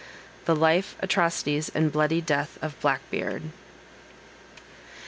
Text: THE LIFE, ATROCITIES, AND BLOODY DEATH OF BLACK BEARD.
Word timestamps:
THE 0.45 0.55
LIFE, 0.55 0.95
ATROCITIES, 1.01 1.69
AND 1.75 1.91
BLOODY 1.91 2.21
DEATH 2.21 2.57
OF 2.63 2.79
BLACK 2.81 3.01
BEARD. 3.11 3.43